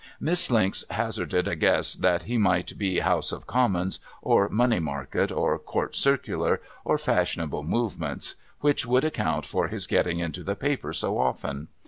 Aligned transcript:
Miss 0.19 0.47
Linx 0.49 0.83
hazarded 0.89 1.47
a 1.47 1.55
guess 1.55 1.93
that 1.93 2.23
he 2.23 2.39
might 2.39 2.75
be 2.75 3.01
House 3.01 3.31
of 3.31 3.45
Commons, 3.45 3.99
or 4.23 4.49
Money 4.49 4.79
Market, 4.79 5.31
or 5.31 5.59
Court 5.59 5.95
Circular, 5.95 6.59
or 6.83 6.97
Fashionable 6.97 7.61
Movements; 7.63 8.33
which 8.61 8.83
would 8.87 9.03
account 9.03 9.45
for 9.45 9.67
his 9.67 9.85
getting 9.85 10.17
into 10.17 10.41
the 10.43 10.55
paper 10.55 10.91
so 10.91 11.19
often. 11.19 11.67